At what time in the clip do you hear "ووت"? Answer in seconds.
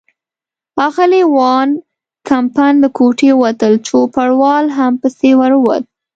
5.57-5.83